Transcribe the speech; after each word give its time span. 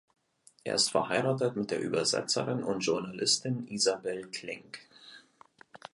Er 0.63 0.73
ist 0.73 0.89
verheiratet 0.89 1.55
mit 1.55 1.69
der 1.69 1.79
Übersetzerin 1.79 2.63
und 2.63 2.79
Journalistin 2.79 3.67
Isabel 3.67 4.25
Klink. 4.31 4.79